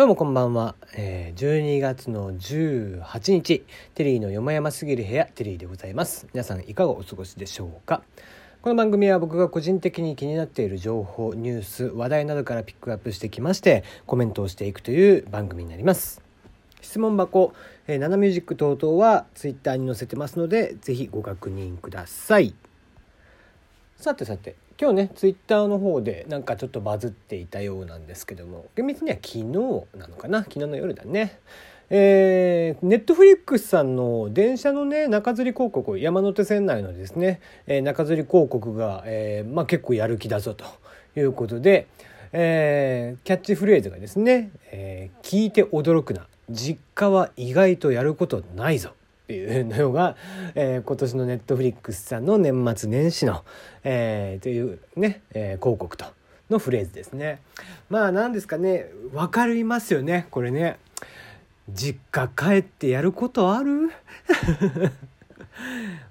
[0.00, 3.62] どうもこんばんは、えー、12月の18日
[3.94, 6.26] テリーのよもやますぎる部屋テリーでございます。
[6.32, 8.00] 皆さんいかがお過ごしでしょうか？
[8.62, 16.22] この番組は僕が個人的に気になっている情報ニュース話題などからピックアップしてきましてコメントをしていくという番組になります。
[16.80, 17.52] 質問箱、
[17.86, 22.54] えー、ナナミュージック等々はツイッターに載せてますのでぜひご確認ください。
[23.98, 29.44] さてさて今日ねツイッターの方でなんかちょっとバズっていたようなんですけども厳密には昨日
[29.98, 30.38] なのかな？
[30.42, 31.38] 昨日の夜だね。
[31.90, 40.64] えー、ネットフリックスさんの電車のね中吊り広告山手線内のですね、えー、中吊り広告が、えーまあ、結構やる気だぞと
[41.16, 41.88] いうことで、
[42.32, 46.28] えー、キャッチフレーズがですね、えー「聞いて驚くな。
[46.48, 48.92] 実家は意外とやることないぞ」
[49.30, 50.16] っていうのが、
[50.56, 53.44] えー、今年のネットフリックスさんの年末年始の、
[53.84, 56.04] えー、というね、えー、広告と
[56.50, 57.40] のフレーズですね。
[57.88, 60.78] まあ何ですかね分かりますよねこれね。
[61.72, 63.90] 実家帰ってやることある？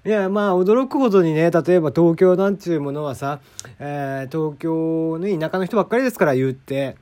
[0.06, 3.40] いやまあ驚くほどにね例えば東京なんていうものはさ、
[3.78, 6.96] えー、東京の田舎の人ばっかりですから言って。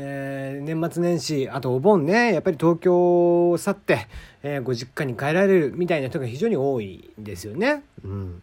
[0.00, 4.06] えー、年末年始あとお盆ねやっぱり東京を去って、
[4.44, 7.82] えー、ご実家に帰られるみたいな人が非常に多いんですよね。
[8.04, 8.42] うん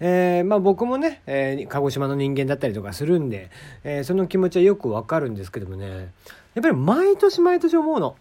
[0.00, 3.50] えー、まあ僕もね、えー、鹿児島の人間だったりとかするんで、
[3.84, 6.12] えー、その気持ちはよくわかるんですけどもね
[6.54, 8.16] やっぱり毎年毎年思うの。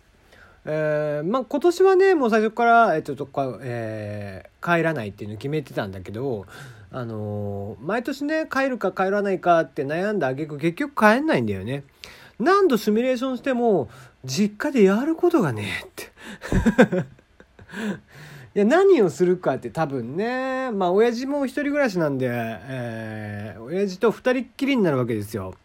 [0.66, 6.46] えー、まあ今年はねもう最初から、えっととか、えー、帰らないっていうの決めてたんだけど
[6.92, 11.84] あのー、毎年ね帰るか帰らないかって悩んだ挙句結局帰んないんだよね。
[12.40, 13.90] 何度シミュレーションしても
[14.24, 16.12] 実家でやることがねえって
[18.56, 25.56] いや何をするかって多分ねまあ親父も一人暮らしなんで、えー、親父と二人っきりになるわけですよ。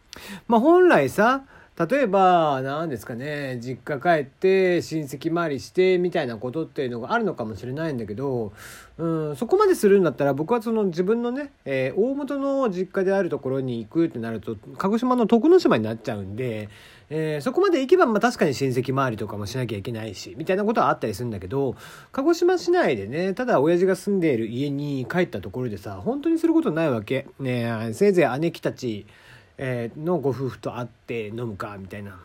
[0.47, 1.43] まあ本来さ
[1.87, 8.51] 例えば何ですかね実家帰って親戚回りしてみたいなことっていうのがあるのかもしれないんだけど、
[8.97, 16.67] うん、そこまでするんだったら僕はその自分のね、えー、大元の実家であるところに行くってなると鹿児島の徳之島になっちゃうんで、
[17.09, 21.77] えー、そこまで行けばまあ確かに親戚回りとかもしなきゃいけないしみたいなことはあったりするんだけど
[22.11, 27.27] 鹿児島市内でねただ親父が住んでいる家に帰ったところでさ本当にすることないわけ。
[27.39, 29.05] ねせいぜい姉貴たち
[29.59, 32.17] え、のご夫婦と会って飲むかみたいな。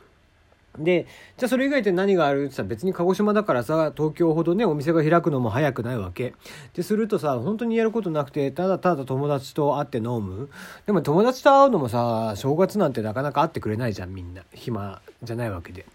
[0.78, 1.06] で
[1.36, 6.34] じゃあそれ以外で何があるって言ったら別に鹿児島だからさ東京ほどねお店が開くのも早くないわけ。
[6.74, 10.48] でするとさ本当にやることなくてただただ友達と会って飲む。
[10.86, 14.42] でも友達と会うのもさ正月なんてなかなか会ってくれないじゃんみんな。
[14.52, 15.86] 暇じゃないわけで。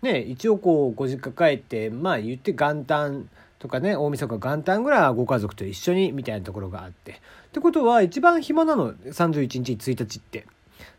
[0.00, 3.28] ね一応こうご実家帰ってまあ言って元旦
[3.58, 7.12] とかね大晦日元旦ぐらいはご家族と一緒にみたいなところがあって。
[7.12, 7.14] っ
[7.52, 10.46] てことは一番暇なの31日1日って。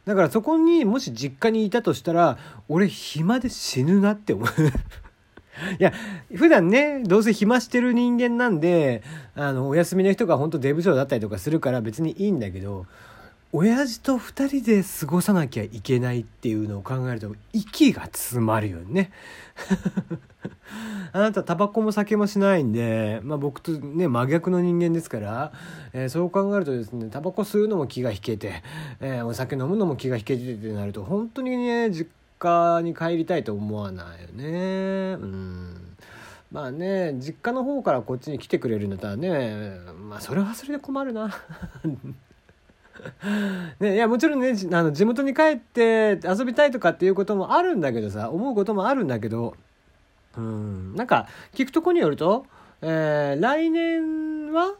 [0.06, 2.38] だからそこにもし実家にいたとしたら
[2.70, 4.48] 俺暇で死ぬなって思う。
[5.80, 5.94] いや
[6.36, 9.04] 普段ねどうせ暇してる人間なんで
[9.36, 12.86] あのお休みの人が本当出不精だったりとかするから別にいいんだけど
[13.58, 19.12] 親父と2人で過ごさなきゃいけないっていうのを考えると息が詰まるよね。
[21.14, 25.54] あなたタバコも酒もしないんで、まあ、僕とね真逆の人間ですから、
[25.94, 28.62] えー、そう考えるとですねタバコ吸うのも気が引けて、
[29.00, 35.14] えー、お酒飲むのも気が引けてってなると本当にね実家に帰りたいと思わないよね。
[35.14, 35.96] うん。
[36.52, 39.78] まあね実家の方からこっちに来てくれるんだったらね
[40.10, 41.34] まあそれはそれで困るな。
[43.80, 49.56] ね、いやもちろんねあの地元に帰って遊びたいとかっていうこともあるんだけどさ思うこともあるんだけど
[50.38, 52.46] うんなんか聞くとこによると、
[52.82, 54.76] えー、来年は、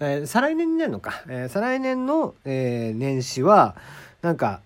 [0.00, 3.76] えー、再来年になるのか、えー、再来年の、えー、年始は
[4.22, 4.60] なんか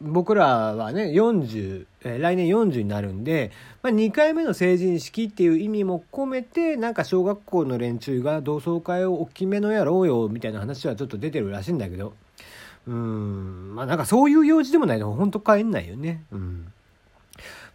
[0.00, 3.50] 僕らはね40、来年40になるんで、
[3.82, 12.14] まあ、2回目の成人式っていう意味も込めてなんか小学校の連中が同窓会を大きめのやろうよみたいな話はちょっと出てるらしいんだけど
[12.86, 16.72] うんまあなんかそういう用事でもないと本当帰んないよねうん。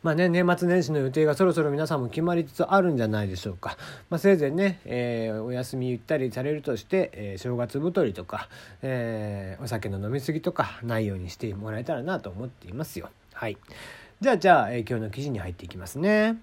[0.04, 3.78] まあね、年末年始の予定がそろそろ皆さんも決まりつつあるんじゃないでしょうか。
[4.10, 8.50] まあ、せいぜいね、えー、お休みゆったりされるとして、えー、正月太りとか、
[8.81, 13.12] えー、お酒の飲み過ぎとかないようにしてもらえたらなと思っていますよ。
[13.34, 13.58] はい。
[14.24, 16.38] じゃあ、じゃあ、えー、今日の記事に入っていきますね。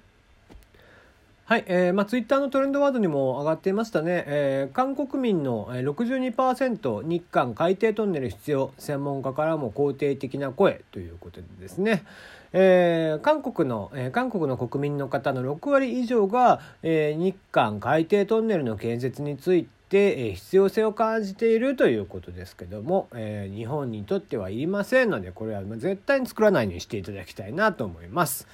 [1.46, 12.04] はい、えー、まあ、ツイッターのトレンドワードにも上がっていましたね、えー、韓国民の62%日韓海底トンネル必要専門家からも肯定的な声ということでですね、
[12.52, 28.46] えー、韓国の、えー、韓国の国民の方の6割以上が、えー、日韓海底トンネルの建設について、え必要性を感じているということですけども、え日本にとってはいりませんのでこれは絶対に作らないようにしていただきたいなと思います。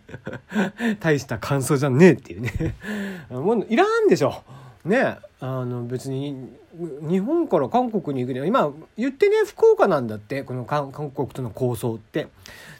[1.00, 2.74] 大した感想じゃねえっていうね。
[3.30, 4.42] もういらんでしょ。
[4.84, 6.50] ねあの別に
[7.08, 12.28] 日本から韓国に行くには今言ってね福岡なんだってこの韓国との構想って。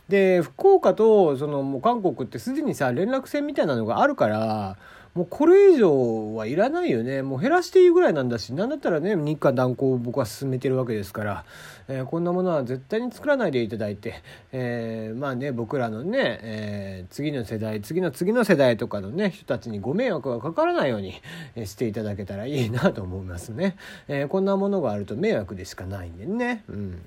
[0.09, 4.77] で福岡とそのもう韓国ってすでにさ連絡船みたいなのがあるから
[5.15, 7.21] もうこれ以上はいらないよね。
[7.21, 11.45] もう減らしていいぐらいなんだし、なんだったらね、日韓断交を僕は進めてるわけですから、
[11.87, 14.23] えー、こんなものは絶対に作らないでいただいて、
[14.53, 21.21] えー、まあね、僕らのね、えー、次の世代、次の次の世代とかのね、人たちにご迷惑がかからないように
[21.67, 23.77] していただけたらいいなと思いますね。
[24.09, 26.65] えこんなものがあると迷惑でしかないんでね。
[26.69, 27.03] うん。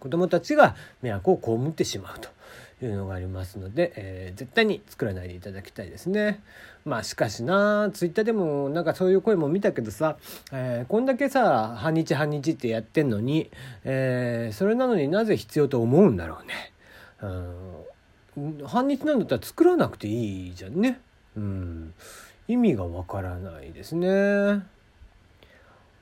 [0.00, 2.30] 子供たちが迷惑を被ってしまうと。
[2.82, 6.40] いうのがありますので、えー、絶対に作らないでいただきたいですね。
[6.84, 10.16] まあしかしなツイッターでもなんかそういう声も見たけどさ、
[10.52, 13.50] えー、こんだけさ半日半日ってやってんのに、
[13.84, 16.72] えー、それなのになぜ必要と思うんだろうね。
[18.36, 21.00] うん、半日なんだったら作らなくていいじゃんね。
[21.36, 21.94] うん、
[22.46, 24.08] 意味がわからないですね。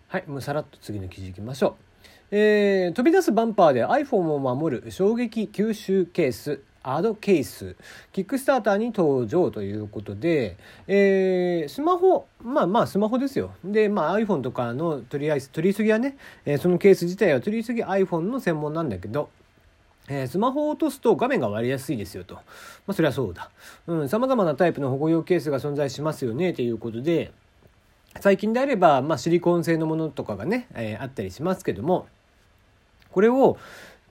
[0.09, 1.86] はい、もうさらっと次の記事いきましょう。
[2.31, 7.77] えー、飛び出すバンパーで iPhone を守る衝撃吸収ケースアドケース
[8.13, 10.57] キックスターターに登場ということで、
[10.87, 19.29] えー、スマホまあまあスマホですよで、まあ、iPhone とかの取りあえず取りすぎはね、えー、そのケース自体は取りすぎ iPhone の専門なんだけど
[20.09, 22.35] えー、スマホを落とすと画面が割りやすいですよと。
[22.35, 22.43] ま
[22.89, 23.51] あ、そりゃそうだ。
[23.87, 27.33] うん、様々なタイプの保護用ケースが存在しますよね、ということで、
[28.21, 32.07] 最近であれば、まあ、シリコン製のものとかがね、えー、あったりしますけども、
[33.17, 33.57] これを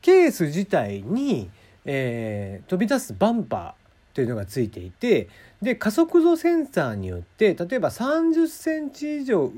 [0.02, 1.52] ケース自体に、
[1.86, 5.30] えー、飛び出すバンパーというのがついていて
[5.66, 9.52] で加速度センサーによって例えば30センチ以上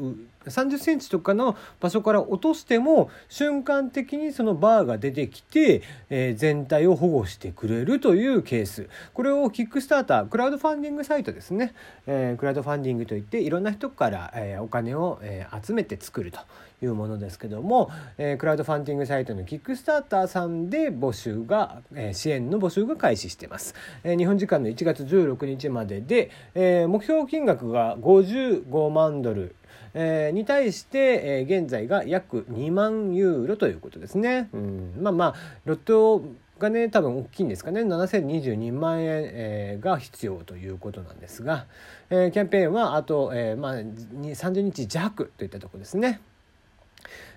[0.45, 8.87] 30センチとかの場所から落としても瞬間的にそのバーが出てきて、えー、全体を保護してくれるというケース。
[9.13, 11.73] これをキックスタータークラウドファンディングサイトですね、
[12.05, 16.39] えー、クラウドファンディングといっていろんな人から、えー、お金を、え集めて作ると
[16.81, 23.73] いうものですけども、えー、クラウドファンディングサイトのキックスターターさんで募集が、えー、支援の募集が開始してます、
[24.03, 29.55] えー、日本時間の1月16日までで、えー、目標金額が55万ドル
[29.99, 34.47] えー、に対して、えー、現在が約2万ユーロということですね。
[34.53, 35.35] うん、まあまあ
[35.65, 36.23] ロット
[36.59, 41.65] がね多分大きいんですかね7022万円、えー、が必要ということなんですが、
[42.09, 46.21] えー、キャンペーンはあと、えーまあ、30日弱といったところですね。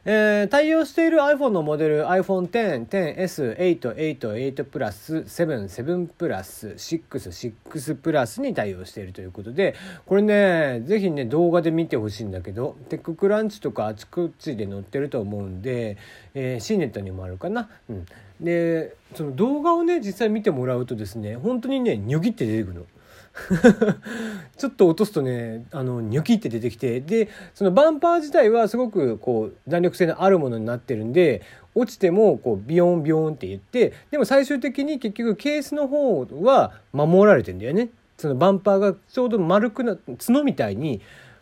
[0.05, 2.57] えー、対応している iPhone のモデル iPhone X、
[2.97, 9.75] 10S、8、8、8プラス、7、7プラス、6、6プラスに対応しているということで、
[10.07, 15.99] これね、ぜひね、動画で見てほしいんだけど、テッククランチとかあちこちで載ってると思うんで、
[16.35, 17.69] えー、C ネットにもあるかな。
[17.89, 18.07] うん。
[18.41, 22.87] で、その動画をね、実際見てもらうとですね、本当にね、ニョギって出てくるの。
[24.59, 31.43] ちょっと落とすとねあのニョキって出てきてでそのバンパー自体はすごくこう弾力性のあるものになってるんで
[31.75, 37.91] 落ちてもこうビヨンビヨンって言ってでも最終的に結局ケースの方は守られてんだよね。
[38.19, 41.01] そのバンパーがちょうど丸くな角みたいに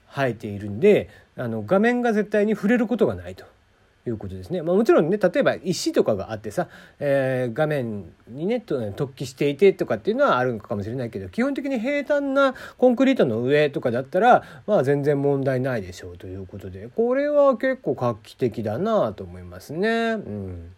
[0.08, 3.44] 生えているんであの画面が絶対に触れることがないと。
[4.08, 4.62] いうことですね。
[4.62, 6.69] まあ、もちろんね例えば石とかがあってさ、
[6.99, 19.88] えー、画面にね突起していてとかっていうのはあるのかもしれないけど基本的に平坦なコンクリートの上とかだったらまあ全然問題ないでしょうということでこれは結構画期的だなと思いますね。
[19.88, 20.73] うん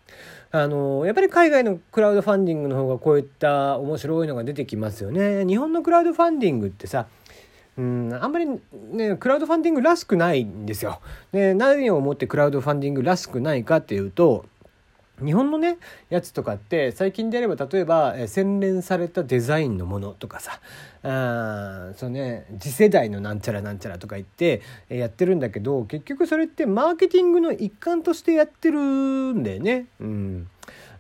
[0.53, 5.47] あのやっぱり海外のクラウドファンディングの方がこういった面白いのが出てきますよね。
[5.47, 7.07] 日本のクラウドファンディングってさ
[7.81, 8.47] うんあんまり
[8.93, 11.01] ねクラウドファンディングらしくないんですよ。
[11.33, 14.45] で何をもってクラウドファンディングらしくないかっていうと
[15.25, 15.79] 日本のね
[16.11, 20.61] やつとかって最近であれば例えば、え洗練されたデザインのものとかさ
[21.03, 24.61] あそのね次世代のなんちゃらなんちゃらとか言って、
[24.91, 29.87] えやってるんだけど結局それってマーケティングの一環としてやってるんだよね。
[30.01, 30.49] うん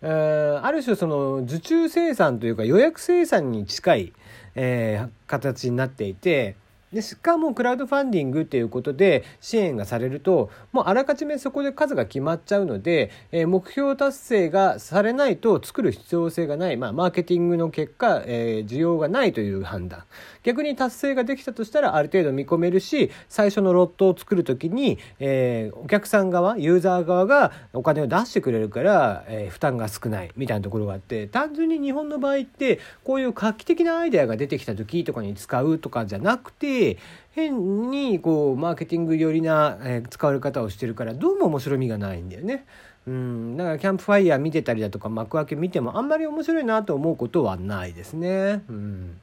[0.02, 4.12] ある種その受注生産というか予約生産に近い、
[4.54, 6.56] えー、形になっていて
[6.92, 20.04] でしかもクラウドファンディングっていうことで支援がされるともうあらかじめそこで数が決まっちゃうので、えー、目標達成がされないと作る必要性がない、まあ、マーケティングの結果、えー、需要がないという判断。
[20.42, 36.98] 逆に達成ができたとしたらある程度見込めるし最初のロットを作る時に、えー、お客さん側ユーザー側がお金を出してくれるから、えー、負担が少ないみたいなところがあって単純に日本の場合ってこういう画期的なアイデアが出てきた時とかに使うとかじゃなくてし
[37.32, 42.64] 変にこうマーケティング寄りな、えー、使われ方をしてるからどうも面白みがないんだよね。
[43.06, 48.62] うん、だからキャンプファイヤー見てたりだとか幕開け見てもあんまり面白いなと思うことはないですね。
[48.68, 49.20] うん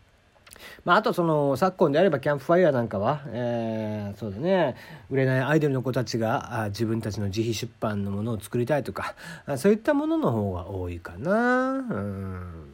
[0.86, 4.76] まあ、あとその昨今であればキャンプファイヤーなんかは、えー、そうだね
[5.12, 9.14] 売れないアイドルの子たちがあ自分たちの自費出版のものを作りたいとか
[9.46, 11.72] あそういったものの方が多いかな。
[11.72, 12.66] うん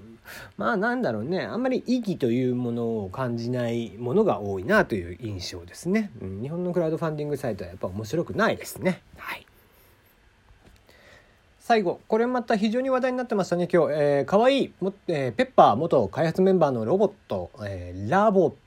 [0.57, 1.41] まあなんだろうね。
[1.41, 9.01] あんまり意義というものを感じないものが多いなという印象ですね、うん、日本のクラウドファンディングサイトはやっぱ面白くないですね。
[9.17, 9.45] はい。
[11.59, 18.57] 最後これまた非常に話題になってましたね今日、えー、かわいいも、えー、ペッパー元開発メンバーのロボット、えー、ラボット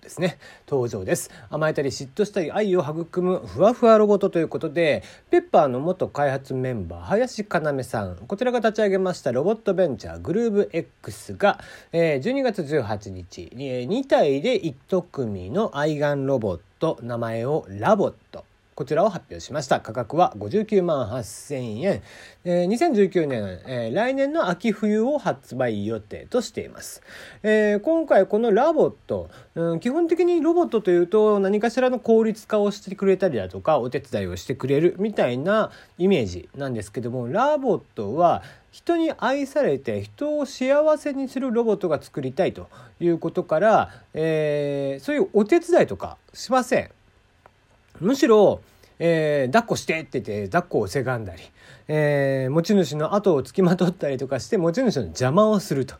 [0.00, 0.38] ですね。
[0.68, 1.30] 登場です。
[1.50, 8.16] 甘えたり嫉妬したり愛を育むふわふわロボットということでペッパーの元開発メンバー林要さん。
[8.16, 11.60] こちらが立ち上げましたロボットベンチャーグルーブ X が、
[11.92, 18.44] えー、12月18日、え、2体で1組の愛玩ロボット名前を LOVOT。
[18.80, 19.82] こちらを発表しました。
[19.82, 22.02] 価格は59万8000円。
[22.44, 27.02] えー、2019年、えー、来年の秋冬を発売予定としています。
[27.42, 46.90] えー、今回この LOVOT、うん、基本的にロボットというと何かしらの効率化をしてくれたりだとかお手伝いをしてくれるみたいなイメージなんですけども、 LOVOT は人に愛されて人を幸せにするロボットが作りたいということから、えー、そういうお手伝いとかしません。
[48.00, 48.60] むしろ
[49.02, 51.42] えー、抱っこしてって言って抱っこをせがんだり、
[51.88, 55.96] えー、持ち主の後をつきまとったりとかして持ち主の邪魔をすると。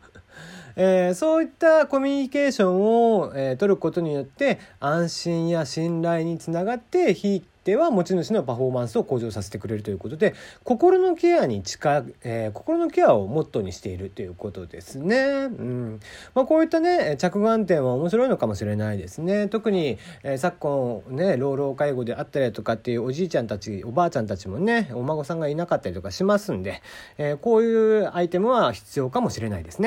[0.76, 2.80] えー、そういったコミュニケーション
[3.20, 10.34] を、えー、取ることによって安心や信頼につながって非では持ち主のパフォーマンスを向上させてくれるということで
[10.64, 15.16] 心のケアに近えー、心のケアをモットーにしているということですね。
[15.16, 16.00] うん
[16.34, 19.48] まあ、こういったね着眼点は面白いのかもしれないですね。
[19.48, 26.82] 特に、えー、昨今ね老老介護であったりとかっていうおじいちゃんたちおばあちゃんたちもねお孫さんがいなかったりとかしますんで、
[27.18, 29.78] えー、こういうアイテムは必要かもしれないですね。